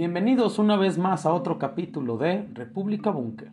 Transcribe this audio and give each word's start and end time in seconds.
Bienvenidos 0.00 0.58
una 0.58 0.78
vez 0.78 0.96
más 0.96 1.26
a 1.26 1.34
otro 1.34 1.58
capítulo 1.58 2.16
de 2.16 2.48
República 2.54 3.10
Búnker. 3.10 3.52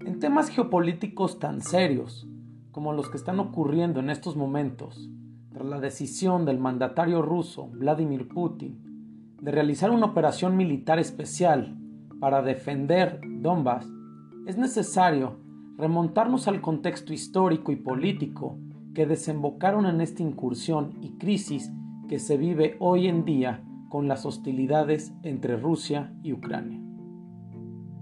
En 0.00 0.18
temas 0.18 0.48
geopolíticos 0.48 1.38
tan 1.38 1.60
serios 1.60 2.26
como 2.70 2.94
los 2.94 3.10
que 3.10 3.18
están 3.18 3.38
ocurriendo 3.38 4.00
en 4.00 4.08
estos 4.08 4.34
momentos, 4.34 5.10
tras 5.52 5.66
la 5.66 5.78
decisión 5.78 6.46
del 6.46 6.58
mandatario 6.58 7.20
ruso 7.20 7.68
Vladimir 7.68 8.28
Putin 8.28 9.36
de 9.38 9.50
realizar 9.50 9.90
una 9.90 10.06
operación 10.06 10.56
militar 10.56 10.98
especial 10.98 11.76
para 12.18 12.40
defender 12.40 13.20
Donbass, 13.22 13.86
es 14.46 14.56
necesario 14.56 15.36
remontarnos 15.76 16.48
al 16.48 16.62
contexto 16.62 17.12
histórico 17.12 17.72
y 17.72 17.76
político 17.76 18.58
que 18.94 19.04
desembocaron 19.04 19.84
en 19.84 20.00
esta 20.00 20.22
incursión 20.22 20.94
y 21.02 21.18
crisis 21.18 21.70
que 22.08 22.20
se 22.20 22.38
vive 22.38 22.76
hoy 22.80 23.08
en 23.08 23.26
día 23.26 23.62
con 23.96 24.08
las 24.08 24.26
hostilidades 24.26 25.14
entre 25.22 25.56
Rusia 25.56 26.12
y 26.22 26.34
Ucrania. 26.34 26.78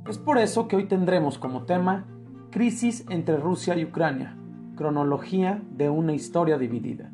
Es 0.09 0.19
por 0.19 0.39
eso 0.39 0.67
que 0.67 0.75
hoy 0.75 0.89
tendremos 0.89 1.39
como 1.39 1.67
tema 1.67 2.09
Crisis 2.51 3.07
entre 3.11 3.37
Rusia 3.37 3.79
y 3.79 3.85
Ucrania, 3.85 4.37
cronología 4.75 5.63
de 5.71 5.91
una 5.91 6.13
historia 6.13 6.59
dividida. 6.59 7.13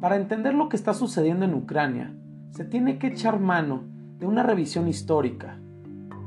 Para 0.00 0.14
entender 0.14 0.54
lo 0.54 0.68
que 0.68 0.76
está 0.76 0.94
sucediendo 0.94 1.44
en 1.44 1.54
Ucrania, 1.54 2.14
se 2.52 2.64
tiene 2.64 3.00
que 3.00 3.08
echar 3.08 3.40
mano 3.40 3.82
de 4.20 4.26
una 4.26 4.44
revisión 4.44 4.86
histórica. 4.86 5.58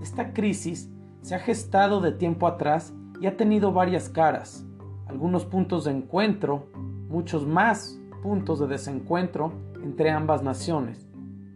Esta 0.02 0.34
crisis 0.34 0.91
se 1.22 1.34
ha 1.34 1.40
gestado 1.40 2.02
de 2.02 2.12
tiempo 2.12 2.46
atrás 2.46 2.94
y 3.22 3.27
ha 3.27 3.38
tenido 3.38 3.72
varias 3.72 4.10
caras, 4.10 4.68
algunos 5.08 5.46
puntos 5.46 5.86
de 5.86 5.91
encuentro, 5.91 6.68
muchos 7.08 7.48
más 7.48 7.98
puntos 8.22 8.60
de 8.60 8.68
desencuentro 8.68 9.54
entre 9.82 10.10
ambas 10.10 10.41
naciones, 10.41 11.05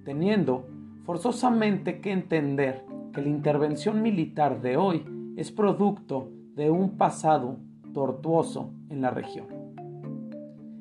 teniendo 0.09 0.65
forzosamente 1.05 2.02
que 2.02 2.11
entender 2.11 2.83
que 3.13 3.21
la 3.21 3.29
intervención 3.29 4.02
militar 4.02 4.59
de 4.59 4.75
hoy 4.75 5.05
es 5.38 5.52
producto 5.52 6.31
de 6.55 6.71
un 6.71 6.97
pasado 6.97 7.57
tortuoso 7.93 8.71
en 8.89 9.02
la 9.02 9.11
región. 9.11 9.45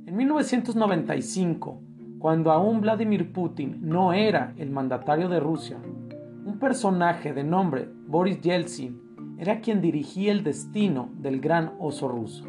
En 0.07 0.17
1995, 0.17 1.79
cuando 2.19 2.53
aún 2.53 2.81
Vladimir 2.81 3.31
Putin 3.31 3.81
no 3.83 4.15
era 4.15 4.55
el 4.57 4.71
mandatario 4.71 5.29
de 5.29 5.41
Rusia, 5.41 5.77
un 6.47 6.59
personaje 6.59 7.35
de 7.35 7.45
nombre 7.45 7.87
Boris 8.07 8.41
Yeltsin 8.41 9.37
era 9.37 9.61
quien 9.61 9.83
dirigía 9.83 10.33
el 10.33 10.43
destino 10.43 11.11
del 11.19 11.43
gran 11.43 11.75
oso 11.79 12.09
ruso. 12.09 12.47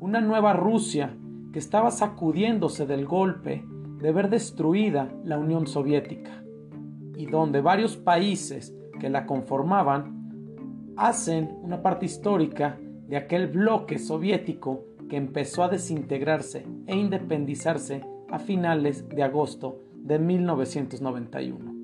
Una 0.00 0.20
nueva 0.20 0.52
Rusia 0.52 1.14
que 1.52 1.60
estaba 1.60 1.92
sacudiéndose 1.92 2.86
del 2.86 3.06
golpe 3.06 3.64
de 4.00 4.12
ver 4.12 4.30
destruida 4.30 5.12
la 5.24 5.38
Unión 5.38 5.66
Soviética 5.66 6.42
y 7.16 7.26
donde 7.26 7.60
varios 7.60 7.96
países 7.96 8.74
que 9.00 9.08
la 9.08 9.26
conformaban 9.26 10.94
hacen 10.96 11.58
una 11.62 11.82
parte 11.82 12.06
histórica 12.06 12.78
de 13.08 13.16
aquel 13.16 13.48
bloque 13.48 13.98
soviético 13.98 14.84
que 15.08 15.16
empezó 15.16 15.62
a 15.62 15.68
desintegrarse 15.68 16.66
e 16.86 16.96
independizarse 16.96 18.04
a 18.30 18.38
finales 18.38 19.08
de 19.08 19.22
agosto 19.22 19.80
de 19.94 20.18
1991. 20.18 21.74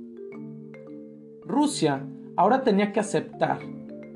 Rusia 1.45 2.05
ahora 2.37 2.63
tenía 2.63 2.93
que 2.93 3.01
aceptar 3.01 3.59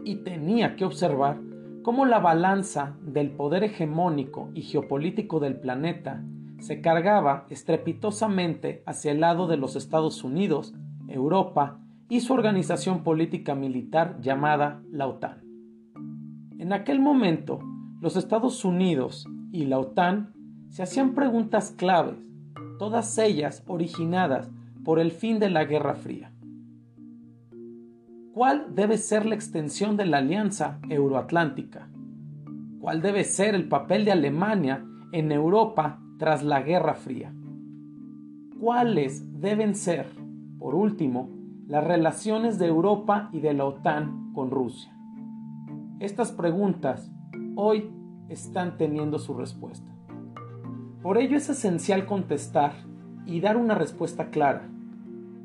y 0.05 0.17
tenía 0.17 0.77
que 0.77 0.84
observar 0.84 1.39
cómo 1.83 2.05
la 2.05 2.19
balanza 2.19 2.97
del 3.02 3.30
poder 3.30 3.64
hegemónico 3.64 4.50
y 4.55 4.62
geopolítico 4.62 5.39
del 5.39 5.56
planeta 5.56 6.22
se 6.67 6.81
cargaba 6.81 7.47
estrepitosamente 7.48 8.83
hacia 8.86 9.12
el 9.12 9.20
lado 9.20 9.47
de 9.47 9.56
los 9.56 9.77
Estados 9.77 10.25
Unidos, 10.25 10.75
Europa 11.06 11.78
y 12.08 12.20
su 12.20 12.33
organización 12.33 13.05
política 13.05 13.55
militar 13.55 14.18
llamada 14.20 14.83
la 14.91 15.07
OTAN. 15.07 15.45
En 16.58 16.73
aquel 16.73 16.98
momento, 16.98 17.61
los 18.01 18.17
Estados 18.17 18.64
Unidos 18.64 19.29
y 19.52 19.67
la 19.67 19.79
OTAN 19.79 20.35
se 20.68 20.83
hacían 20.83 21.14
preguntas 21.14 21.70
claves, 21.70 22.17
todas 22.80 23.17
ellas 23.18 23.62
originadas 23.68 24.51
por 24.85 24.98
el 24.98 25.12
fin 25.12 25.39
de 25.39 25.51
la 25.51 25.64
Guerra 25.64 25.95
Fría 25.95 26.33
cuál 28.36 28.74
debe 28.74 28.98
ser 28.98 29.24
la 29.24 29.35
extensión 29.35 29.96
de 29.96 30.05
la 30.05 30.18
alianza 30.18 30.79
euroatlántica, 30.91 31.89
cuál 32.80 33.01
debe 33.01 33.24
ser 33.24 33.55
el 33.55 33.67
papel 33.67 34.05
de 34.05 34.12
Alemania 34.12 34.85
en 35.12 35.33
Europa 35.33 36.02
tras 36.19 36.43
la 36.43 36.63
Guerra 36.63 36.95
Fría, 36.95 37.33
cuáles 38.61 39.41
deben 39.41 39.75
ser, 39.75 40.07
por 40.59 40.75
último, 40.75 41.29
las 41.67 41.85
relaciones 41.85 42.59
de 42.59 42.67
Europa 42.67 43.29
y 43.33 43.41
de 43.41 43.55
la 43.55 43.65
OTAN 43.65 44.33
con 44.33 44.51
Rusia. 44.51 44.93
Estas 46.01 46.33
preguntas 46.33 47.11
hoy 47.55 47.91
están 48.29 48.77
teniendo 48.77 49.19
su 49.19 49.35
respuesta. 49.35 49.91
Por 51.03 51.19
ello 51.19 51.37
es 51.37 51.49
esencial 51.49 52.07
contestar 52.07 52.73
y 53.25 53.41
dar 53.41 53.57
una 53.57 53.75
respuesta 53.75 54.31
clara 54.31 54.69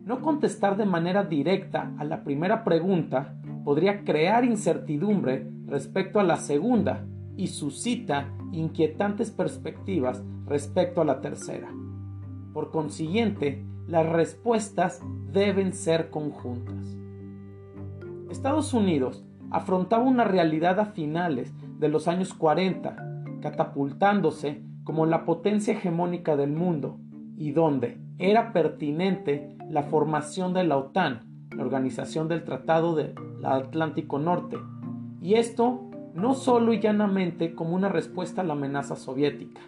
no 0.06 0.22
contestar 0.22 0.78
de 0.78 0.86
manera 0.86 1.24
directa 1.24 1.94
a 1.98 2.04
la 2.04 2.24
primera 2.24 2.64
pregunta 2.64 3.36
podría 3.64 4.04
crear 4.04 4.44
incertidumbre 4.44 5.48
respecto 5.68 6.20
a 6.20 6.24
la 6.24 6.38
segunda 6.38 7.06
y 7.38 7.48
suscita 7.48 8.32
inquietantes 8.52 9.32
perspectivas 9.32 10.24
respecto 10.46 11.02
a 11.02 11.06
la 11.06 11.22
tercera. 11.22 11.70
Por 12.54 12.72
consiguiente, 12.72 13.66
las 13.88 14.08
respuestas 14.08 15.02
deben 15.32 15.74
ser 15.74 16.10
conjuntas. 16.10 16.98
Estados 18.30 18.74
Unidos 18.74 19.26
afrontaba 19.50 20.04
una 20.04 20.24
realidad 20.24 20.80
a 20.80 20.86
finales 20.86 21.54
de 21.80 21.90
los 21.90 22.08
años 22.08 22.34
40, 22.34 22.96
catapultándose 23.42 24.64
como 24.84 25.06
la 25.06 25.26
potencia 25.26 25.74
hegemónica 25.74 26.36
del 26.36 26.52
mundo, 26.52 27.00
y 27.38 27.52
donde 27.52 28.00
era 28.18 28.54
pertinente 28.54 29.58
la 29.70 29.84
formación 29.84 30.54
de 30.54 30.64
la 30.64 30.78
OTAN, 30.78 31.48
la 31.56 31.64
Organización 31.64 32.28
del 32.28 32.44
Tratado 32.44 32.96
del 32.96 33.16
Atlántico 33.44 34.20
Norte, 34.20 34.58
y 35.22 35.36
esto 35.36 35.91
no 36.14 36.34
solo 36.34 36.74
y 36.74 36.80
llanamente 36.80 37.56
como 37.56 37.76
una 37.76 37.90
respuesta 37.90 38.42
a 38.42 38.44
la 38.44 38.54
amenaza 38.54 38.96
soviética. 38.96 39.62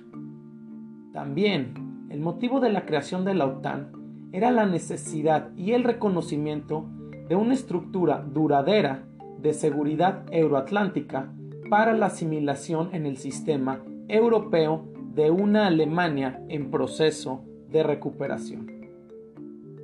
También, 1.13 2.07
el 2.09 2.19
motivo 2.19 2.59
de 2.59 2.69
la 2.69 2.85
creación 2.85 3.25
de 3.25 3.33
la 3.33 3.45
OTAN 3.45 3.91
era 4.31 4.51
la 4.51 4.65
necesidad 4.65 5.55
y 5.55 5.71
el 5.71 5.83
reconocimiento 5.83 6.85
de 7.29 7.35
una 7.35 7.53
estructura 7.53 8.21
duradera 8.21 9.05
de 9.39 9.53
seguridad 9.53 10.25
euroatlántica 10.31 11.31
para 11.69 11.93
la 11.93 12.07
asimilación 12.07 12.89
en 12.93 13.05
el 13.05 13.17
sistema 13.17 13.83
europeo 14.07 14.85
de 15.13 15.31
una 15.31 15.67
Alemania 15.67 16.43
en 16.49 16.71
proceso 16.71 17.43
de 17.69 17.83
recuperación. 17.83 18.71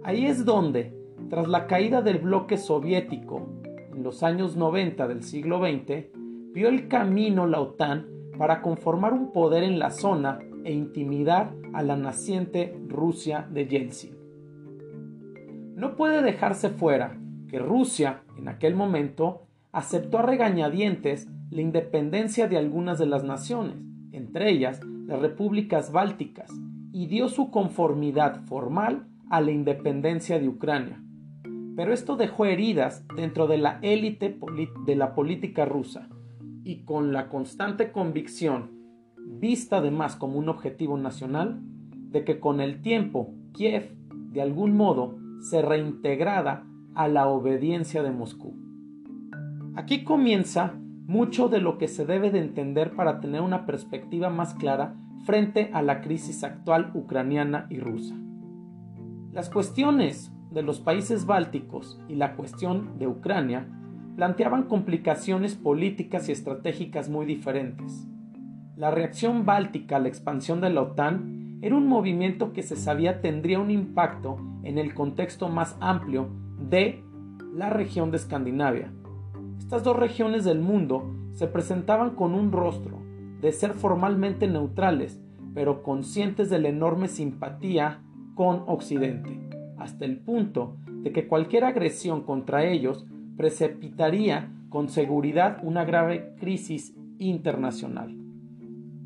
Ahí 0.03 0.25
es 0.25 0.45
donde, 0.45 0.93
tras 1.29 1.47
la 1.47 1.67
caída 1.67 2.01
del 2.01 2.19
bloque 2.19 2.57
soviético 2.57 3.47
en 3.93 4.03
los 4.03 4.23
años 4.23 4.55
90 4.55 5.07
del 5.07 5.23
siglo 5.23 5.59
XX, 5.59 6.07
vio 6.53 6.67
el 6.67 6.87
camino 6.87 7.45
la 7.45 7.61
OTAN 7.61 8.07
para 8.37 8.61
conformar 8.61 9.13
un 9.13 9.31
poder 9.31 9.63
en 9.63 9.79
la 9.79 9.91
zona 9.91 10.39
e 10.63 10.73
intimidar 10.73 11.53
a 11.73 11.83
la 11.83 11.95
naciente 11.95 12.75
Rusia 12.87 13.47
de 13.51 13.67
Yeltsin. 13.67 14.17
No 15.75 15.95
puede 15.95 16.21
dejarse 16.21 16.69
fuera 16.69 17.17
que 17.47 17.59
Rusia, 17.59 18.23
en 18.38 18.47
aquel 18.47 18.75
momento, 18.75 19.43
aceptó 19.71 20.19
a 20.19 20.23
regañadientes 20.23 21.29
la 21.51 21.61
independencia 21.61 22.47
de 22.47 22.57
algunas 22.57 22.97
de 22.97 23.05
las 23.05 23.23
naciones, 23.23 23.75
entre 24.11 24.49
ellas 24.49 24.81
las 25.06 25.21
repúblicas 25.21 25.91
bálticas, 25.91 26.51
y 26.91 27.07
dio 27.07 27.29
su 27.29 27.51
conformidad 27.51 28.41
formal 28.45 29.07
a 29.29 29.41
la 29.41 29.51
independencia 29.51 30.39
de 30.39 30.47
Ucrania. 30.47 31.01
Pero 31.75 31.94
esto 31.94 32.15
dejó 32.15 32.45
heridas 32.45 33.06
dentro 33.15 33.47
de 33.47 33.57
la 33.57 33.79
élite 33.81 34.38
de 34.85 34.95
la 34.95 35.13
política 35.13 35.65
rusa 35.65 36.09
y 36.63 36.83
con 36.83 37.13
la 37.13 37.29
constante 37.29 37.91
convicción, 37.91 38.71
vista 39.17 39.77
además 39.77 40.15
como 40.15 40.38
un 40.38 40.50
objetivo 40.50 40.97
nacional, 40.97 41.61
de 42.11 42.23
que 42.23 42.39
con 42.39 42.59
el 42.59 42.81
tiempo 42.81 43.33
Kiev 43.53 43.95
de 44.31 44.41
algún 44.41 44.75
modo 44.75 45.17
se 45.41 45.61
reintegrara 45.61 46.65
a 46.95 47.07
la 47.07 47.27
obediencia 47.27 48.03
de 48.03 48.11
Moscú. 48.11 48.56
Aquí 49.75 50.03
comienza 50.03 50.73
mucho 51.06 51.47
de 51.47 51.59
lo 51.59 51.77
que 51.77 51.88
se 51.88 52.06
debe 52.06 52.29
de 52.31 52.39
entender 52.39 52.95
para 52.95 53.19
tener 53.19 53.41
una 53.41 53.65
perspectiva 53.65 54.29
más 54.29 54.53
clara 54.53 54.95
frente 55.25 55.69
a 55.73 55.81
la 55.81 56.01
crisis 56.01 56.44
actual 56.44 56.91
ucraniana 56.94 57.67
y 57.69 57.79
rusa. 57.79 58.15
Las 59.31 59.50
cuestiones 59.50 60.31
de 60.51 60.63
los 60.63 60.79
países 60.79 61.25
bálticos 61.25 62.00
y 62.07 62.15
la 62.15 62.35
cuestión 62.35 62.97
de 62.97 63.07
Ucrania 63.07 63.67
planteaban 64.19 64.63
complicaciones 64.63 65.56
políticas 65.56 66.27
y 66.27 66.33
estratégicas 66.33 67.07
muy 67.07 67.25
diferentes. 67.25 68.06
La 68.75 68.92
reacción 68.92 69.45
báltica 69.45 69.95
a 69.95 70.00
la 70.00 70.10
expansión 70.10 70.60
de 70.60 70.69
la 70.69 70.81
OTAN 70.81 71.60
era 71.62 71.77
un 71.77 71.88
movimiento 71.88 72.51
que 72.51 72.62
se 72.62 72.75
sabía 72.75 73.21
tendría 73.21 73.62
un 73.62 73.71
impacto 73.71 74.36
en 74.63 74.77
el 74.77 74.94
contexto 74.94 75.48
más 75.48 75.77
amplio 75.80 76.27
de 76.60 77.01
la 77.56 77.69
región 77.69 78.12
de 78.12 78.18
Escandinavia. 78.18 78.92
Estas 79.57 79.86
dos 79.86 79.95
regiones 79.95 80.44
del 80.44 80.60
mundo 80.60 81.15
se 81.31 81.48
presentaban 81.48 82.10
con 82.10 82.33
un 82.33 82.51
rostro 82.51 83.00
de 83.39 83.54
ser 83.54 83.72
formalmente 83.72 84.50
neutrales, 84.50 85.22
pero 85.54 85.81
conscientes 85.81 86.50
de 86.50 86.60
la 86.60 86.68
enorme 86.68 87.07
simpatía 87.07 88.01
con 88.36 88.63
Occidente, 88.68 89.39
hasta 89.77 90.04
el 90.04 90.18
punto 90.18 90.75
de 90.88 91.13
que 91.13 91.25
cualquier 91.25 91.63
agresión 91.63 92.24
contra 92.24 92.65
ellos 92.65 93.07
precipitaría 93.39 94.51
con 94.68 94.89
seguridad 94.89 95.59
una 95.63 95.86
grave 95.86 96.36
crisis 96.41 96.94
internacional. 97.19 98.13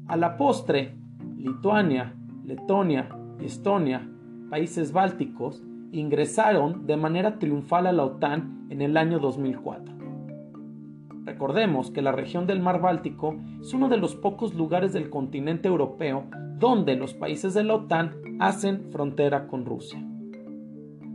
A 0.07 0.17
la 0.17 0.37
postre, 0.37 0.95
Lituania, 1.37 2.15
Letonia 2.43 3.09
y 3.39 3.45
Estonia, 3.45 4.09
países 4.49 4.91
bálticos, 4.91 5.61
ingresaron 5.91 6.87
de 6.87 6.97
manera 6.97 7.37
triunfal 7.37 7.85
a 7.85 7.91
la 7.91 8.05
OTAN 8.05 8.65
en 8.71 8.81
el 8.81 8.97
año 8.97 9.19
2004. 9.19 9.93
Recordemos 11.25 11.91
que 11.91 12.01
la 12.01 12.11
región 12.11 12.47
del 12.47 12.59
mar 12.59 12.81
Báltico 12.81 13.35
es 13.61 13.71
uno 13.75 13.87
de 13.87 13.97
los 13.97 14.15
pocos 14.15 14.55
lugares 14.55 14.93
del 14.93 15.11
continente 15.11 15.67
europeo 15.67 16.23
donde 16.57 16.95
los 16.95 17.13
países 17.13 17.53
de 17.53 17.65
la 17.65 17.75
OTAN 17.75 18.15
hacen 18.39 18.89
frontera 18.89 19.45
con 19.45 19.63
Rusia. 19.63 20.03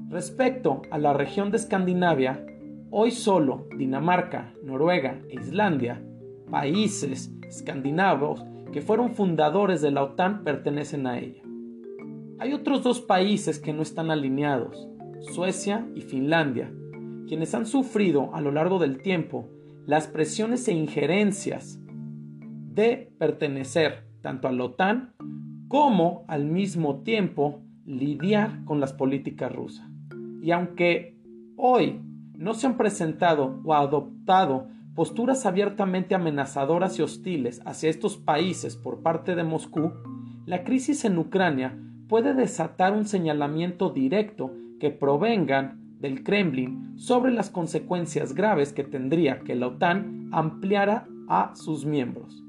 Respecto 0.08 0.82
a 0.92 0.98
la 0.98 1.14
región 1.14 1.50
de 1.50 1.56
Escandinavia, 1.56 2.44
hoy 2.90 3.10
solo 3.10 3.66
Dinamarca, 3.76 4.54
Noruega 4.62 5.20
e 5.28 5.34
Islandia, 5.34 6.02
países 6.50 7.32
escandinavos 7.46 8.44
que 8.72 8.82
fueron 8.82 9.14
fundadores 9.14 9.80
de 9.80 9.90
la 9.90 10.02
OTAN, 10.02 10.44
pertenecen 10.44 11.06
a 11.06 11.18
ella. 11.18 11.42
Hay 12.38 12.52
otros 12.52 12.82
dos 12.82 13.00
países 13.00 13.58
que 13.58 13.72
no 13.72 13.82
están 13.82 14.10
alineados, 14.10 14.88
Suecia 15.20 15.86
y 15.94 16.02
Finlandia, 16.02 16.72
quienes 17.26 17.54
han 17.54 17.66
sufrido 17.66 18.34
a 18.34 18.40
lo 18.40 18.52
largo 18.52 18.78
del 18.78 19.02
tiempo 19.02 19.48
las 19.86 20.06
presiones 20.06 20.68
e 20.68 20.72
injerencias 20.72 21.80
de 22.74 23.10
pertenecer 23.18 24.04
tanto 24.20 24.48
a 24.48 24.52
la 24.52 24.64
OTAN 24.64 25.14
como 25.68 26.24
al 26.28 26.44
mismo 26.44 27.00
tiempo 27.02 27.62
lidiar 27.84 28.64
con 28.64 28.80
las 28.80 28.92
políticas 28.92 29.50
rusas. 29.52 29.88
Y 30.42 30.50
aunque 30.50 31.16
hoy 31.56 32.00
no 32.38 32.54
se 32.54 32.68
han 32.68 32.76
presentado 32.76 33.60
o 33.64 33.74
adoptado 33.74 34.68
posturas 34.94 35.44
abiertamente 35.44 36.14
amenazadoras 36.14 36.98
y 36.98 37.02
hostiles 37.02 37.60
hacia 37.66 37.90
estos 37.90 38.16
países 38.16 38.76
por 38.76 39.02
parte 39.02 39.34
de 39.34 39.44
Moscú, 39.44 39.92
la 40.46 40.62
crisis 40.64 41.04
en 41.04 41.18
Ucrania 41.18 41.76
puede 42.08 42.34
desatar 42.34 42.94
un 42.94 43.04
señalamiento 43.06 43.90
directo 43.90 44.52
que 44.80 44.90
provengan 44.90 45.98
del 46.00 46.22
Kremlin 46.22 46.96
sobre 46.96 47.32
las 47.32 47.50
consecuencias 47.50 48.34
graves 48.34 48.72
que 48.72 48.84
tendría 48.84 49.40
que 49.40 49.56
la 49.56 49.66
OTAN 49.66 50.28
ampliara 50.32 51.08
a 51.28 51.54
sus 51.56 51.84
miembros. 51.84 52.44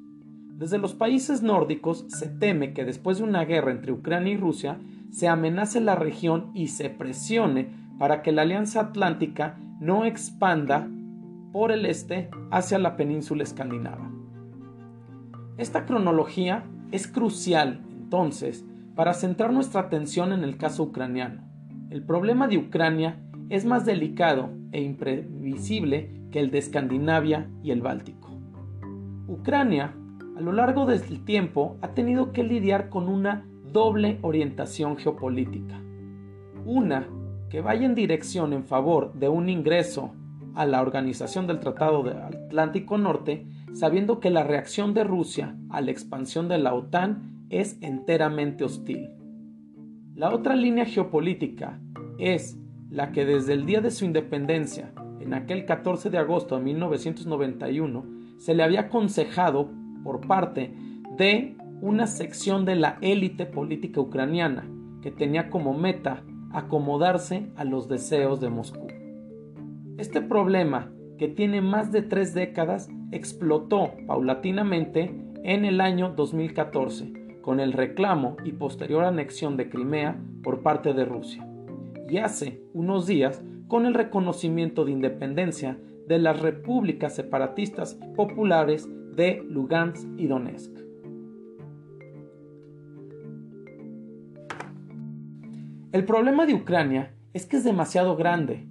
Desde 0.56 0.78
los 0.78 0.94
países 0.94 1.42
nórdicos 1.42 2.06
se 2.10 2.28
teme 2.28 2.74
que 2.74 2.86
después 2.86 3.18
de 3.18 3.24
una 3.24 3.44
guerra 3.46 3.72
entre 3.72 3.92
Ucrania 3.92 4.34
y 4.34 4.38
Rusia 4.38 4.78
se 5.10 5.28
amenace 5.28 5.82
la 5.82 5.96
región 5.96 6.52
y 6.54 6.68
se 6.68 6.92
presione 6.92 7.79
para 8.00 8.24
que 8.24 8.32
la 8.32 8.42
Alianza 8.42 8.80
Atlántica 8.80 9.60
no 9.80 10.06
expanda 10.06 10.88
por 11.52 11.72
el 11.72 11.86
este 11.86 12.30
hacia 12.50 12.80
la 12.80 12.96
península 12.96 13.44
escandinava. 13.44 14.10
Esta 15.58 15.86
cronología 15.86 16.64
es 16.92 17.08
crucial, 17.08 17.82
entonces, 17.92 18.66
para 18.96 19.14
centrar 19.14 19.52
nuestra 19.52 19.82
atención 19.82 20.32
en 20.32 20.44
el 20.44 20.58
caso 20.58 20.84
ucraniano. 20.84 21.44
El 21.90 22.04
problema 22.04 22.48
de 22.48 22.58
Ucrania 22.58 23.20
es 23.50 23.66
más 23.66 23.86
delicado 23.86 24.52
e 24.72 24.82
imprevisible 24.82 26.12
que 26.32 26.40
el 26.40 26.52
de 26.52 26.60
Escandinavia 26.60 27.50
y 27.64 27.72
el 27.72 27.82
Báltico. 27.82 28.30
Ucrania, 29.28 29.94
a 30.38 30.42
lo 30.42 30.52
largo 30.52 30.86
del 30.86 31.26
tiempo, 31.26 31.78
ha 31.82 31.90
tenido 31.90 32.32
que 32.32 32.44
lidiar 32.44 32.90
con 32.90 33.10
una 33.10 33.46
doble 33.72 34.20
orientación 34.22 34.98
geopolítica. 34.98 35.80
Una 36.66 37.08
que 37.50 37.62
vaya 37.62 37.86
en 37.86 37.96
dirección 37.96 38.54
en 38.54 38.64
favor 38.64 39.14
de 39.14 39.28
un 39.28 39.50
ingreso 39.50 40.14
a 40.56 40.66
la 40.66 40.82
Organización 40.82 41.48
del 41.48 41.60
Tratado 41.60 42.04
del 42.04 42.18
Atlántico 42.18 42.98
Norte, 42.98 43.46
sabiendo 43.74 44.20
que 44.20 44.30
la 44.30 44.44
reacción 44.44 44.94
de 44.94 45.04
Rusia 45.04 45.56
a 45.70 45.82
la 45.82 45.92
expansión 45.92 46.48
de 46.48 46.58
la 46.58 46.74
OTAN 46.74 47.46
es 47.50 47.78
enteramente 47.82 48.64
hostil. 48.64 49.10
La 50.16 50.34
otra 50.34 50.56
línea 50.56 50.86
geopolítica 50.86 51.80
es 52.18 52.58
la 52.90 53.12
que 53.12 53.26
desde 53.26 53.54
el 53.54 53.66
día 53.66 53.82
de 53.82 53.92
su 53.92 54.06
independencia, 54.06 54.92
en 55.20 55.34
aquel 55.34 55.66
14 55.66 56.10
de 56.10 56.18
agosto 56.18 56.58
de 56.58 56.64
1991, 56.64 58.06
se 58.38 58.54
le 58.54 58.64
había 58.64 58.82
aconsejado 58.82 59.72
por 60.04 60.22
parte 60.28 60.74
de 61.18 61.56
una 61.82 62.08
sección 62.08 62.66
de 62.66 62.76
la 62.76 62.98
élite 63.02 63.46
política 63.46 64.02
ucraniana 64.02 64.70
que 65.02 65.12
tenía 65.12 65.50
como 65.50 65.74
meta 65.74 66.24
acomodarse 66.52 67.52
a 67.56 67.64
los 67.64 67.88
deseos 67.88 68.40
de 68.40 68.50
Moscú. 68.50 68.88
Este 69.98 70.22
problema, 70.22 70.92
que 71.18 71.28
tiene 71.28 71.62
más 71.62 71.92
de 71.92 72.02
tres 72.02 72.34
décadas, 72.34 72.90
explotó 73.12 73.92
paulatinamente 74.08 75.14
en 75.44 75.66
el 75.66 75.82
año 75.82 76.14
2014 76.16 77.40
con 77.42 77.60
el 77.60 77.74
reclamo 77.74 78.38
y 78.44 78.52
posterior 78.52 79.04
anexión 79.04 79.58
de 79.58 79.70
Crimea 79.70 80.20
por 80.44 80.62
parte 80.62 80.94
de 80.94 81.06
Rusia 81.06 81.46
y 82.10 82.18
hace 82.18 82.62
unos 82.74 83.08
días 83.08 83.44
con 83.68 83.86
el 83.86 83.94
reconocimiento 83.94 84.84
de 84.84 84.92
independencia 84.92 85.78
de 86.08 86.18
las 86.18 86.40
repúblicas 86.40 87.16
separatistas 87.16 88.00
populares 88.16 88.90
de 89.16 89.44
Lugansk 89.48 90.08
y 90.18 90.28
Donetsk. 90.28 90.89
El 95.92 96.06
problema 96.06 96.46
de 96.46 96.54
Ucrania 96.54 97.16
es 97.34 97.48
que 97.48 97.58
es 97.58 97.64
demasiado 97.64 98.16
grande, 98.16 98.68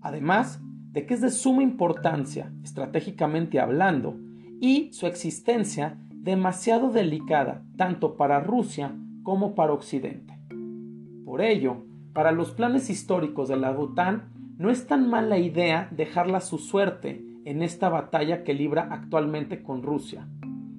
además 0.00 0.62
de 0.92 1.04
que 1.04 1.12
es 1.12 1.20
de 1.20 1.30
suma 1.30 1.62
importancia, 1.62 2.54
estratégicamente 2.62 3.60
hablando, 3.60 4.16
y 4.60 4.90
su 4.94 5.06
existencia 5.06 5.98
demasiado 6.10 6.90
delicada 6.90 7.62
tanto 7.76 8.16
para 8.16 8.40
Rusia 8.40 8.96
como 9.22 9.54
para 9.54 9.74
Occidente. 9.74 10.38
Por 11.26 11.42
ello, 11.42 11.84
para 12.14 12.32
los 12.32 12.52
planes 12.52 12.88
históricos 12.88 13.48
de 13.48 13.56
la 13.56 13.78
OTAN, 13.78 14.32
no 14.56 14.70
es 14.70 14.86
tan 14.86 15.10
mala 15.10 15.36
idea 15.36 15.90
dejarla 15.90 16.40
su 16.40 16.56
suerte 16.56 17.22
en 17.44 17.62
esta 17.62 17.90
batalla 17.90 18.42
que 18.42 18.54
libra 18.54 18.88
actualmente 18.90 19.62
con 19.62 19.82
Rusia. 19.82 20.28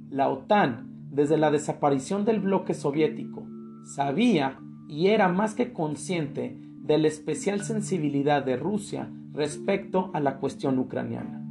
La 0.10 0.30
OTAN, 0.30 1.10
desde 1.12 1.38
la 1.38 1.52
desaparición 1.52 2.26
del 2.26 2.40
bloque 2.40 2.74
soviético, 2.74 3.46
sabía 3.84 4.58
y 4.88 5.08
era 5.08 5.28
más 5.30 5.56
que 5.56 5.74
consciente 5.74 6.58
de 6.82 6.98
la 6.98 7.08
especial 7.08 7.62
sensibilidad 7.62 8.46
de 8.46 8.58
Rusia 8.58 9.10
respecto 9.34 10.12
a 10.14 10.20
la 10.20 10.38
cuestión 10.38 10.80
ucraniana. 10.80 11.42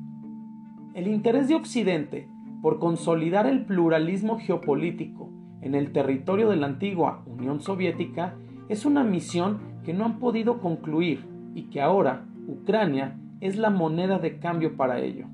El 0.94 1.08
interés 1.08 1.48
de 1.48 1.56
Occidente 1.56 2.28
por 2.62 2.78
consolidar 2.78 3.46
el 3.46 3.64
pluralismo 3.66 4.38
geopolítico 4.38 5.30
en 5.60 5.74
el 5.74 5.92
territorio 5.92 6.48
de 6.48 6.56
la 6.56 6.66
antigua 6.66 7.24
Unión 7.26 7.60
Soviética 7.60 8.36
es 8.68 8.86
una 8.86 9.02
misión 9.02 9.58
que 9.82 9.92
no 9.92 10.04
han 10.04 10.18
podido 10.18 10.60
concluir 10.60 11.26
y 11.54 11.64
que 11.64 11.80
ahora 11.80 12.24
Ucrania 12.46 13.18
es 13.40 13.56
la 13.56 13.70
moneda 13.70 14.18
de 14.18 14.38
cambio 14.38 14.76
para 14.76 15.00
ello. 15.00 15.26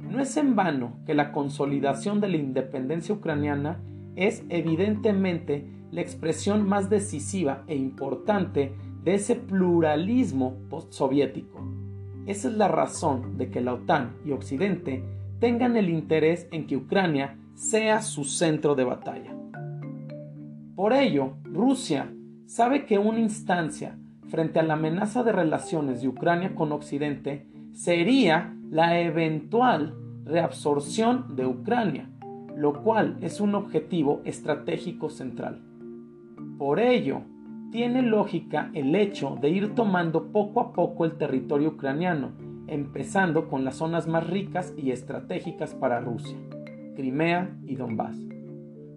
No 0.00 0.20
es 0.20 0.36
en 0.36 0.54
vano 0.54 0.98
que 1.06 1.14
la 1.14 1.32
consolidación 1.32 2.20
de 2.20 2.28
la 2.28 2.36
independencia 2.36 3.14
ucraniana 3.14 3.80
es 4.14 4.44
evidentemente 4.48 5.66
la 5.90 6.00
expresión 6.00 6.68
más 6.68 6.90
decisiva 6.90 7.64
e 7.66 7.76
importante 7.76 8.74
de 9.04 9.14
ese 9.14 9.36
pluralismo 9.36 10.54
postsoviético. 10.68 11.60
Esa 12.26 12.48
es 12.48 12.56
la 12.56 12.68
razón 12.68 13.38
de 13.38 13.50
que 13.50 13.60
la 13.60 13.74
OTAN 13.74 14.16
y 14.24 14.32
Occidente 14.32 15.04
tengan 15.38 15.76
el 15.76 15.88
interés 15.88 16.48
en 16.50 16.66
que 16.66 16.76
Ucrania 16.76 17.38
sea 17.54 18.02
su 18.02 18.24
centro 18.24 18.74
de 18.74 18.84
batalla. 18.84 19.34
Por 20.74 20.92
ello, 20.92 21.34
Rusia 21.44 22.12
sabe 22.46 22.84
que 22.84 22.98
una 22.98 23.20
instancia 23.20 23.96
frente 24.28 24.58
a 24.58 24.62
la 24.62 24.74
amenaza 24.74 25.22
de 25.22 25.32
relaciones 25.32 26.02
de 26.02 26.08
Ucrania 26.08 26.54
con 26.54 26.72
Occidente 26.72 27.46
sería 27.72 28.54
la 28.70 29.00
eventual 29.00 29.94
reabsorción 30.24 31.36
de 31.36 31.46
Ucrania, 31.46 32.10
lo 32.56 32.82
cual 32.82 33.16
es 33.20 33.40
un 33.40 33.54
objetivo 33.54 34.22
estratégico 34.24 35.10
central. 35.10 35.62
Por 36.58 36.80
ello, 36.80 37.22
tiene 37.70 38.02
lógica 38.02 38.70
el 38.74 38.94
hecho 38.94 39.36
de 39.40 39.50
ir 39.50 39.74
tomando 39.74 40.32
poco 40.32 40.60
a 40.60 40.72
poco 40.72 41.04
el 41.04 41.16
territorio 41.18 41.70
ucraniano, 41.70 42.32
empezando 42.68 43.48
con 43.48 43.64
las 43.64 43.76
zonas 43.76 44.06
más 44.06 44.28
ricas 44.28 44.72
y 44.76 44.90
estratégicas 44.90 45.74
para 45.74 46.00
Rusia, 46.00 46.36
Crimea 46.94 47.50
y 47.66 47.76
Donbass. 47.76 48.16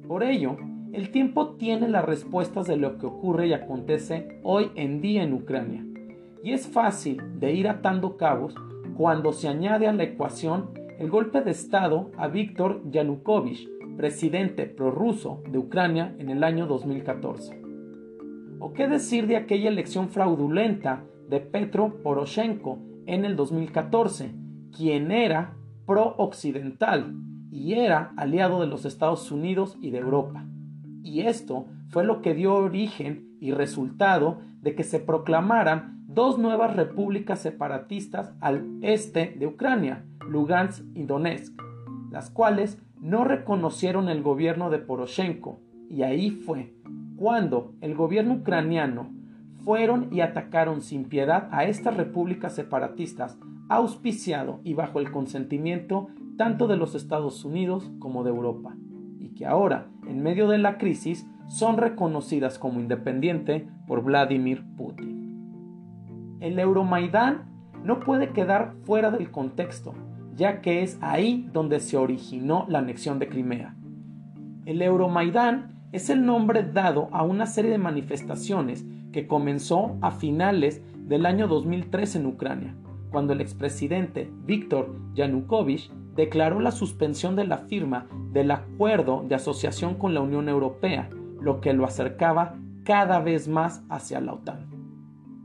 Por 0.08 0.24
ello, 0.24 0.58
el 0.94 1.12
tiempo 1.12 1.56
tiene 1.56 1.88
las 1.88 2.06
respuestas 2.06 2.68
de 2.68 2.78
lo 2.78 2.98
que 2.98 3.06
ocurre 3.06 3.48
y 3.48 3.54
acontece 3.54 4.40
hoy 4.44 4.72
en 4.76 5.02
día 5.02 5.24
en 5.24 5.34
Ucrania. 5.34 5.86
Y 6.44 6.54
es 6.54 6.68
fácil 6.68 7.22
de 7.40 7.54
ir 7.54 7.68
atando 7.68 8.18
cabos 8.18 8.56
cuando 8.96 9.34
se 9.34 9.48
añade 9.48 9.88
a 9.88 9.94
la 9.94 10.04
ecuación 10.04 10.72
el 10.98 11.10
golpe 11.10 11.42
de 11.42 11.52
Estado 11.52 12.12
a 12.18 12.28
Víctor 12.28 12.82
Yanukovych, 12.90 13.70
presidente 14.00 14.66
prorruso 14.66 15.44
de 15.52 15.58
Ucrania 15.58 16.16
en 16.20 16.30
el 16.30 16.46
año 16.46 16.68
2014. 16.68 17.62
¿O 18.58 18.72
qué 18.72 18.88
decir 18.88 19.28
de 19.28 19.36
aquella 19.36 19.68
elección 19.68 20.08
fraudulenta 20.08 21.04
de 21.28 21.42
Petro 21.42 22.02
Poroshenko 22.02 22.80
en 23.08 23.26
el 23.26 23.36
2014, 23.36 24.34
quien 24.72 25.12
era 25.12 25.58
pro-occidental 25.86 27.14
y 27.52 27.74
era 27.74 28.14
aliado 28.16 28.62
de 28.62 28.68
los 28.68 28.86
Estados 28.86 29.34
Unidos 29.34 29.78
y 29.82 29.92
de 29.92 29.98
Europa? 29.98 30.46
Y 31.04 31.24
esto 31.24 31.66
fue 31.90 32.06
lo 32.06 32.22
que 32.22 32.34
dio 32.34 32.56
origen 32.56 33.36
y 33.42 33.52
resultado 33.52 34.40
de 34.62 34.76
que 34.76 34.86
se 34.86 35.02
proclamaran 35.02 36.06
dos 36.08 36.40
nuevas 36.40 36.74
repúblicas 36.74 37.42
separatistas 37.42 38.34
al 38.40 38.66
este 38.82 39.36
de 39.38 39.46
Ucrania, 39.46 40.06
Lugansk 40.26 40.86
y 40.96 41.04
Donetsk, 41.04 41.62
las 42.12 42.30
cuales 42.30 42.82
no 43.02 43.24
reconocieron 43.24 44.10
el 44.10 44.22
gobierno 44.22 44.70
de 44.70 44.80
Poroshenko, 44.80 45.60
y 45.90 46.04
ahí 46.04 46.32
fue 46.32 46.74
cuando 47.16 47.74
el 47.82 47.96
gobierno 47.96 48.36
ucraniano 48.36 49.12
fueron 49.64 50.08
y 50.12 50.22
atacaron 50.22 50.82
sin 50.82 51.06
piedad 51.06 51.50
a 51.52 51.66
estas 51.66 51.98
repúblicas 51.98 52.56
separatistas, 52.56 53.38
auspiciado 53.68 54.62
y 54.64 54.74
bajo 54.74 55.00
el 55.00 55.12
consentimiento 55.12 56.08
tanto 56.38 56.68
de 56.68 56.78
los 56.78 56.96
Estados 56.96 57.44
Unidos 57.44 57.92
como 58.00 58.24
de 58.24 58.30
Europa, 58.30 58.76
y 59.20 59.34
que 59.36 59.46
ahora, 59.46 59.88
en 60.08 60.24
medio 60.24 60.48
de 60.48 60.58
la 60.58 60.78
crisis, 60.78 61.28
son 61.48 61.78
reconocidas 61.78 62.58
como 62.58 62.80
independiente 62.80 63.68
por 63.86 64.04
Vladimir 64.04 64.64
Putin. 64.78 66.38
El 66.40 66.58
Euromaidán 66.58 67.50
no 67.84 68.00
puede 68.00 68.30
quedar 68.30 68.76
fuera 68.84 69.12
del 69.12 69.30
contexto, 69.32 69.94
ya 70.40 70.62
que 70.62 70.82
es 70.82 70.98
ahí 71.02 71.50
donde 71.52 71.82
se 71.82 71.98
originó 71.98 72.66
la 72.70 72.80
anexión 72.80 73.20
de 73.20 73.28
Crimea. 73.28 73.76
El 74.66 74.82
Euromaidán 74.82 75.82
es 75.92 76.10
el 76.10 76.26
nombre 76.26 76.64
dado 76.64 77.10
a 77.12 77.24
una 77.24 77.46
serie 77.46 77.72
de 77.72 77.78
manifestaciones 77.78 78.86
que 79.12 79.28
comenzó 79.28 79.98
a 80.02 80.12
finales 80.12 80.82
del 80.96 81.26
año 81.26 81.50
2003 81.50 82.16
en 82.16 82.26
Ucrania, 82.26 82.74
cuando 83.12 83.34
el 83.34 83.42
expresidente 83.42 84.32
Víctor 84.46 84.96
Yanukovych 85.14 85.92
declaró 86.16 86.62
la 86.62 86.72
suspensión 86.72 87.36
de 87.36 87.46
la 87.46 87.58
firma 87.58 88.08
del 88.32 88.52
acuerdo 88.52 89.26
de 89.28 89.36
asociación 89.36 89.96
con 89.96 90.14
la 90.14 90.22
Unión 90.22 90.48
Europea, 90.48 91.10
lo 91.42 91.60
que 91.60 91.74
lo 91.74 91.84
acercaba 91.84 92.56
cada 92.86 93.20
vez 93.20 93.50
más 93.50 93.84
hacia 93.90 94.22
la 94.22 94.34
OTAN. 94.36 94.70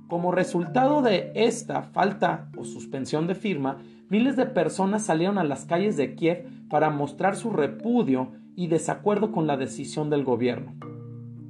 Como 0.07 0.31
resultado 0.31 1.03
de 1.03 1.33
esta 1.35 1.83
falta 1.83 2.49
o 2.57 2.65
suspensión 2.65 3.27
de 3.27 3.35
firma, 3.35 3.79
miles 4.09 4.37
de 4.37 4.47
personas 4.47 5.05
salieron 5.05 5.39
a 5.39 5.45
las 5.45 5.65
calles 5.65 5.97
de 5.97 6.15
Kiev 6.15 6.47
para 6.69 6.91
mostrar 6.91 7.37
su 7.37 7.51
repudio 7.51 8.33
y 8.57 8.69
desacuerdo 8.69 9.33
con 9.33 9.47
la 9.47 9.57
decisión 9.57 10.11
del 10.11 10.25
gobierno. 10.25 10.75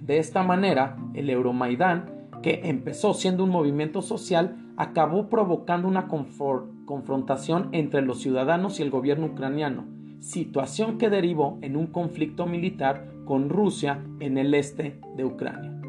De 0.01 0.19
esta 0.19 0.43
manera, 0.43 0.97
el 1.15 1.31
Euromaidán, 1.31 2.29
que 2.43 2.63
empezó 2.65 3.15
siendo 3.15 3.45
un 3.45 3.51
movimiento 3.51 4.03
social, 4.03 4.57
acabó 4.77 5.29
provocando 5.29 5.89
una 5.89 6.09
confrontación 6.09 7.69
entre 7.73 8.03
los 8.03 8.21
ciudadanos 8.21 8.79
y 8.79 8.83
el 8.83 8.91
gobierno 8.91 9.27
ucraniano, 9.27 9.85
situación 10.21 10.99
que 10.99 11.11
derivó 11.11 11.59
en 11.63 11.77
un 11.77 11.87
conflicto 11.87 12.47
militar 12.47 13.09
con 13.25 13.49
Rusia 13.49 14.05
en 14.21 14.37
el 14.37 14.53
este 14.55 15.01
de 15.17 15.25
Ucrania. 15.25 15.81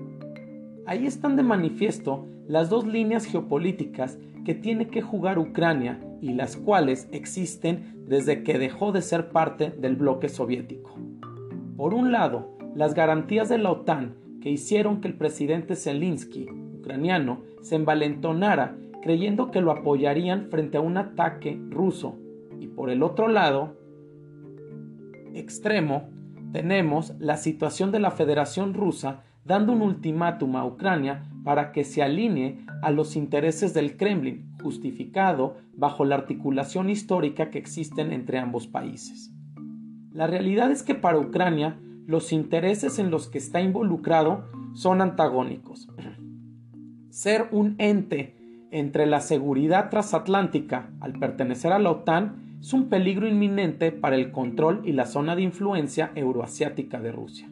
Ahí 0.86 1.06
están 1.06 1.36
de 1.36 1.44
manifiesto 1.44 2.28
las 2.48 2.70
dos 2.70 2.86
líneas 2.86 3.26
geopolíticas 3.26 4.18
que 4.44 4.54
tiene 4.54 4.88
que 4.88 5.02
jugar 5.02 5.40
Ucrania 5.40 6.00
y 6.22 6.34
las 6.34 6.56
cuales 6.56 7.08
existen 7.12 8.06
desde 8.08 8.44
que 8.44 8.60
dejó 8.60 8.92
de 8.92 9.02
ser 9.02 9.30
parte 9.30 9.72
del 9.72 9.96
bloque 9.96 10.30
soviético. 10.30 10.96
Por 11.76 11.94
un 11.94 12.12
lado, 12.12 12.56
las 12.76 12.94
garantías 12.94 13.50
de 13.50 13.58
la 13.58 13.72
OTAN 13.72 14.16
que 14.42 14.50
hicieron 14.50 15.02
que 15.02 15.08
el 15.08 15.16
presidente 15.16 15.76
Zelensky, 15.76 16.48
ucraniano, 16.80 17.42
se 17.62 17.76
envalentonara 17.76 18.78
creyendo 19.02 19.52
que 19.52 19.62
lo 19.62 19.72
apoyarían 19.72 20.50
frente 20.50 20.78
a 20.78 20.82
un 20.82 20.98
ataque 20.98 21.60
ruso. 21.70 22.18
Y 22.60 22.68
por 22.68 22.90
el 22.90 23.02
otro 23.04 23.28
lado, 23.28 23.76
extremo, 25.34 26.10
tenemos 26.52 27.14
la 27.20 27.38
situación 27.38 27.92
de 27.92 28.00
la 28.00 28.12
Federación 28.12 28.74
Rusa 28.74 29.24
dando 29.44 29.74
un 29.74 29.82
ultimátum 29.82 30.56
a 30.56 30.66
Ucrania 30.66 31.24
para 31.46 31.72
que 31.72 31.84
se 31.86 32.02
alinee 32.02 32.58
a 32.82 32.90
los 32.92 33.16
intereses 33.16 33.74
del 33.74 33.96
Kremlin, 33.96 34.52
justificado 34.62 35.58
bajo 35.76 36.04
la 36.04 36.16
articulación 36.16 36.90
histórica 36.90 37.52
que 37.52 37.60
existen 37.60 38.12
entre 38.12 38.40
ambos 38.40 38.68
países. 38.68 39.32
La 40.12 40.26
realidad 40.26 40.72
es 40.72 40.82
que 40.82 40.96
para 40.96 41.20
Ucrania 41.20 41.80
los 42.08 42.34
intereses 42.34 42.98
en 42.98 43.12
los 43.12 43.28
que 43.28 43.38
está 43.38 43.62
involucrado 43.62 44.50
son 44.74 45.02
antagónicos. 45.02 45.88
Ser 47.10 47.48
un 47.52 47.76
ente 47.78 48.36
entre 48.72 49.06
la 49.06 49.22
seguridad 49.22 49.90
transatlántica 49.92 50.90
al 51.00 51.14
pertenecer 51.14 51.72
a 51.72 51.80
la 51.80 51.92
OTAN 51.92 52.58
es 52.60 52.74
un 52.74 52.90
peligro 52.90 53.28
inminente 53.28 53.92
para 53.92 54.16
el 54.16 54.32
control 54.32 54.82
y 54.84 54.94
la 54.94 55.06
zona 55.06 55.36
de 55.36 55.44
influencia 55.44 56.12
euroasiática 56.16 57.00
de 57.00 57.12
Rusia. 57.12 57.48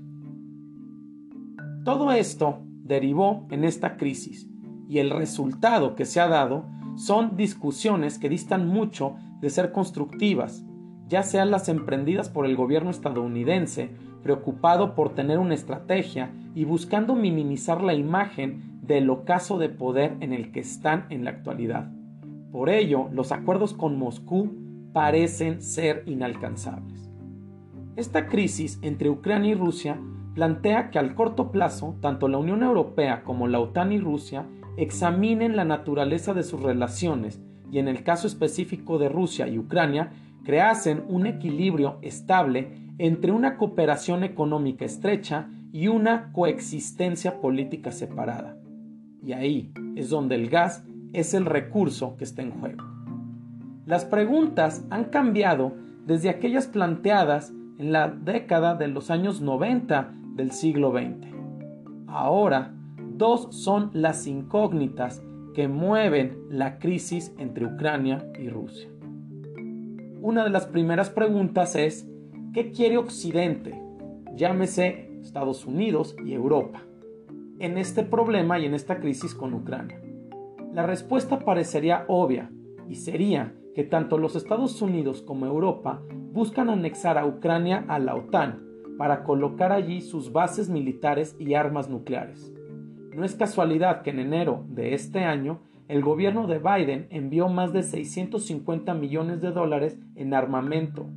Todo 1.86 2.12
esto 2.12 2.64
derivó 2.84 3.48
en 3.50 3.64
esta 3.64 3.98
crisis 3.98 4.48
y 4.88 5.00
el 5.00 5.10
resultado 5.10 5.96
que 5.96 6.06
se 6.06 6.20
ha 6.20 6.28
dado 6.28 6.66
son 6.96 7.36
discusiones 7.36 8.20
que 8.20 8.30
distan 8.30 8.68
mucho 8.68 9.16
de 9.42 9.50
ser 9.50 9.72
constructivas, 9.72 10.64
ya 11.08 11.24
sean 11.24 11.52
las 11.52 11.70
emprendidas 11.70 12.30
por 12.30 12.46
el 12.46 12.56
gobierno 12.56 12.92
estadounidense, 12.92 13.90
preocupado 14.22 14.96
por 14.96 15.14
tener 15.16 15.40
una 15.40 15.54
estrategia 15.54 16.32
y 16.56 16.66
buscando 16.66 17.16
minimizar 17.16 17.82
la 17.82 17.94
imagen 17.94 18.80
del 18.82 19.10
ocaso 19.10 19.58
de 19.58 19.70
poder 19.70 20.16
en 20.20 20.34
el 20.34 20.52
que 20.52 20.60
están 20.60 21.06
en 21.10 21.24
la 21.24 21.32
actualidad. 21.32 21.92
Por 22.52 22.70
ello, 22.70 23.10
los 23.12 23.32
acuerdos 23.32 23.74
con 23.74 23.98
Moscú 23.98 24.54
parecen 24.94 25.62
ser 25.62 26.04
inalcanzables. 26.06 27.10
Esta 27.96 28.28
crisis 28.28 28.80
entre 28.82 29.10
Ucrania 29.10 29.52
y 29.52 29.56
Rusia 29.56 30.00
plantea 30.34 30.90
que 30.90 31.00
al 31.00 31.16
corto 31.16 31.52
plazo, 31.52 31.96
tanto 32.02 32.28
la 32.28 32.38
Unión 32.38 32.64
Europea 32.64 33.24
como 33.24 33.48
la 33.48 33.60
OTAN 33.60 33.92
y 33.92 34.00
Rusia 34.00 34.48
examinen 34.78 35.56
la 35.56 35.66
naturaleza 35.66 36.34
de 36.34 36.44
sus 36.44 36.62
relaciones 36.62 37.42
y 37.72 37.80
en 37.80 37.88
el 37.88 38.04
caso 38.04 38.28
específico 38.28 38.98
de 38.98 39.10
Rusia 39.10 39.48
y 39.48 39.58
Ucrania, 39.58 40.12
creasen 40.44 41.04
un 41.08 41.26
equilibrio 41.26 41.98
estable 42.02 42.72
entre 42.98 43.32
una 43.32 43.58
cooperación 43.58 44.24
económica 44.24 44.86
estrecha 44.86 45.50
y 45.72 45.88
una 45.88 46.32
coexistencia 46.32 47.42
política 47.42 47.92
separada. 47.92 48.58
Y 49.26 49.34
ahí 49.34 49.74
es 49.96 50.10
donde 50.10 50.36
el 50.36 50.50
gas 50.50 50.86
es 51.14 51.34
el 51.34 51.46
recurso 51.46 52.16
que 52.18 52.26
está 52.26 52.42
en 52.42 52.52
juego. 52.52 52.84
Las 53.86 54.06
preguntas 54.06 54.86
han 54.90 55.06
cambiado 55.06 55.74
desde 56.06 56.30
aquellas 56.30 56.68
planteadas 56.68 57.54
en 57.80 57.92
la 57.92 58.10
década 58.10 58.76
de 58.76 58.88
los 58.88 59.10
años 59.10 59.42
90 59.42 60.14
del 60.36 60.52
siglo 60.52 60.92
XX. 60.92 61.28
Ahora, 62.08 62.74
dos 62.98 63.48
son 63.52 63.90
las 63.94 64.28
incógnitas 64.28 65.24
que 65.54 65.68
mueven 65.68 66.38
la 66.50 66.80
crisis 66.80 67.34
entre 67.38 67.66
Ucrania 67.66 68.28
y 68.40 68.50
Rusia. 68.50 68.90
Una 70.22 70.44
de 70.44 70.50
las 70.50 70.66
primeras 70.68 71.10
preguntas 71.10 71.76
es, 71.76 72.08
¿qué 72.54 72.72
quiere 72.72 72.98
Occidente? 72.98 73.80
Llámese 74.36 75.12
Estados 75.22 75.66
Unidos 75.66 76.16
y 76.26 76.34
Europa, 76.34 76.84
en 77.60 77.78
este 77.78 78.04
problema 78.04 78.60
y 78.60 78.66
en 78.66 78.74
esta 78.74 79.00
crisis 79.00 79.36
con 79.36 79.54
Ucrania. 79.54 80.02
La 80.74 80.86
respuesta 80.86 81.40
parecería 81.40 82.06
obvia 82.08 82.52
y 82.90 82.96
sería 82.96 83.54
que 83.76 83.84
tanto 83.84 84.18
los 84.18 84.36
Estados 84.36 84.82
Unidos 84.82 85.22
como 85.22 85.46
Europa 85.46 86.02
buscan 86.32 86.70
anexar 86.70 87.18
a 87.18 87.26
Ucrania 87.26 87.86
a 87.88 88.00
la 88.00 88.16
OTAN 88.16 88.73
para 88.98 89.24
colocar 89.24 89.72
allí 89.72 90.02
sus 90.02 90.32
bases 90.32 90.70
militares 90.70 91.36
y 91.40 91.54
armas 91.54 91.90
nucleares. 91.90 92.54
No 93.16 93.24
es 93.24 93.36
casualidad 93.36 94.02
que 94.02 94.10
en 94.10 94.20
enero 94.20 94.66
de 94.70 94.94
este 94.94 95.20
año 95.20 95.60
el 95.88 96.02
gobierno 96.02 96.48
de 96.48 96.60
Biden 96.60 97.08
envió 97.10 97.50
más 97.50 97.74
de 97.74 97.84
650 97.84 98.94
millones 98.94 99.42
de 99.42 99.52
dólares 99.52 100.00
en 100.16 100.34
armamento. 100.34 101.08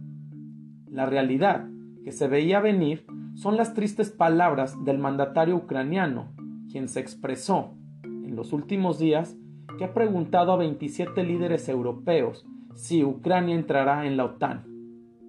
La 0.90 1.06
realidad 1.06 1.68
que 2.04 2.12
se 2.12 2.28
veía 2.28 2.61
venir 2.61 3.06
son 3.35 3.56
las 3.56 3.75
tristes 3.75 4.11
palabras 4.11 4.75
del 4.85 4.99
mandatario 4.99 5.56
ucraniano, 5.56 6.33
quien 6.71 6.88
se 6.88 7.00
expresó 7.00 7.75
en 8.02 8.35
los 8.37 8.52
últimos 8.52 8.99
días 8.99 9.37
que 9.78 9.85
ha 9.85 9.95
preguntado 9.95 10.52
a 10.52 10.56
27 10.56 11.23
líderes 11.23 11.68
europeos 11.68 12.47
si 12.75 13.04
Ucrania 13.04 13.54
entrará 13.54 14.06
en 14.06 14.16
la 14.16 14.25
OTAN. 14.25 14.64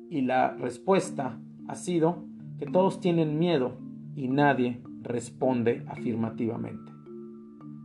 Y 0.09 0.21
la 0.21 0.55
respuesta 0.55 1.39
ha 1.67 1.75
sido 1.75 2.26
que 2.59 2.65
todos 2.65 2.99
tienen 2.99 3.39
miedo 3.39 3.77
y 4.15 4.27
nadie 4.27 4.81
responde 5.01 5.83
afirmativamente. 5.87 6.91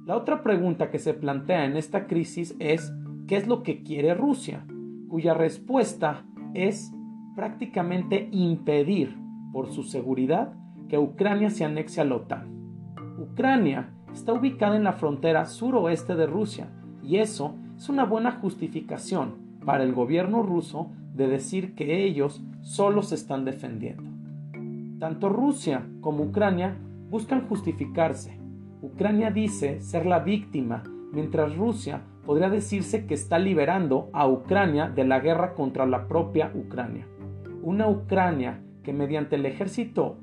La 0.06 0.16
otra 0.16 0.42
pregunta 0.42 0.90
que 0.90 0.98
se 0.98 1.14
plantea 1.14 1.64
en 1.64 1.76
esta 1.76 2.06
crisis 2.06 2.56
es 2.58 2.92
¿qué 3.28 3.36
es 3.36 3.46
lo 3.46 3.62
que 3.62 3.82
quiere 3.82 4.14
Rusia? 4.14 4.66
cuya 5.08 5.34
respuesta 5.34 6.24
es 6.54 6.90
prácticamente 7.36 8.30
impedir 8.32 9.14
por 9.52 9.70
su 9.70 9.82
seguridad 9.82 10.54
que 10.88 10.96
Ucrania 10.96 11.50
se 11.50 11.66
anexe 11.66 12.00
a 12.00 12.04
la 12.04 12.16
OTAN. 12.16 12.94
Ucrania 13.18 13.92
está 14.10 14.32
ubicada 14.32 14.74
en 14.74 14.84
la 14.84 14.94
frontera 14.94 15.44
suroeste 15.44 16.14
de 16.14 16.26
Rusia 16.26 16.70
y 17.02 17.18
eso 17.18 17.56
es 17.76 17.90
una 17.90 18.04
buena 18.04 18.32
justificación 18.32 19.34
para 19.66 19.84
el 19.84 19.92
gobierno 19.92 20.42
ruso 20.42 20.90
de 21.14 21.28
decir 21.28 21.74
que 21.74 22.04
ellos 22.04 22.42
solo 22.62 23.02
se 23.02 23.14
están 23.14 23.44
defendiendo. 23.44 24.11
Tanto 25.02 25.28
Rusia 25.30 25.84
como 26.00 26.22
Ucrania 26.22 26.76
buscan 27.10 27.48
justificarse. 27.48 28.38
Ucrania 28.82 29.32
dice 29.32 29.80
ser 29.80 30.06
la 30.06 30.20
víctima, 30.20 30.84
mientras 31.12 31.56
Rusia 31.56 32.02
podría 32.24 32.48
decirse 32.48 33.04
que 33.04 33.14
está 33.14 33.40
liberando 33.40 34.10
a 34.12 34.28
Ucrania 34.28 34.88
de 34.88 35.02
la 35.02 35.18
guerra 35.18 35.54
contra 35.54 35.86
la 35.86 36.06
propia 36.06 36.52
Ucrania. 36.54 37.08
Una 37.64 37.88
Ucrania 37.88 38.62
que 38.84 38.92
mediante 38.92 39.34
el 39.34 39.44
ejército 39.44 40.18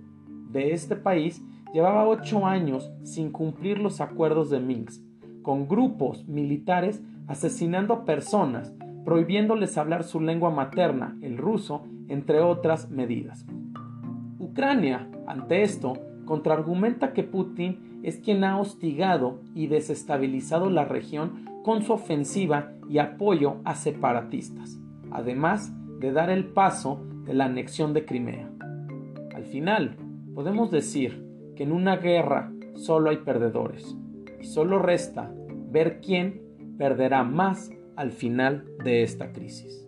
de 0.50 0.72
este 0.72 0.96
país 0.96 1.44
llevaba 1.74 2.08
ocho 2.08 2.46
años 2.46 2.90
sin 3.04 3.34
cumplir 3.34 3.80
los 3.80 4.00
acuerdos 4.00 4.50
de 4.50 4.62
Minsk, 4.62 5.04
con 5.42 5.68
grupos 5.68 6.26
militares 6.26 7.04
asesinando 7.28 7.94
a 7.94 8.06
personas, 8.06 8.74
prohibiéndoles 9.04 9.78
hablar 9.78 10.06
su 10.06 10.22
lengua 10.22 10.52
materna, 10.52 11.18
el 11.22 11.38
ruso, 11.38 11.84
entre 12.08 12.40
otras 12.40 12.90
medidas. 12.90 13.46
Ucrania, 14.50 15.08
ante 15.27 15.62
esto, 15.62 15.94
contraargumenta 16.25 17.13
que 17.13 17.24
Putin 17.24 18.00
es 18.03 18.18
quien 18.18 18.44
ha 18.44 18.60
hostigado 18.60 19.41
y 19.53 19.68
desestabilizado 19.68 20.70
la 20.70 20.86
región 20.86 21.46
con 21.63 21.84
su 21.84 21.94
ofensiva 21.94 22.72
y 22.89 22.98
apoyo 22.98 23.58
a 23.63 23.75
separatistas, 23.75 24.79
además 25.12 25.72
de 26.00 26.12
dar 26.12 26.32
el 26.32 26.46
paso 26.46 27.06
de 27.25 27.36
la 27.36 27.46
anexión 27.46 27.94
de 27.94 28.06
Crimea. 28.06 28.50
Al 29.36 29.46
final, 29.46 29.98
podemos 30.34 30.72
decir 30.72 31.24
que 31.56 31.63
en 31.63 31.72
una 31.72 31.98
guerra 31.98 32.51
solo 32.74 33.12
hay 33.12 33.18
perdedores 33.18 33.96
y 34.41 34.46
solo 34.46 34.79
resta 34.79 35.32
ver 35.72 36.00
quién 36.01 36.41
perderá 36.77 37.24
más 37.24 37.70
al 37.96 38.12
final 38.12 38.65
de 38.84 39.03
esta 39.03 39.32
crisis. 39.32 39.88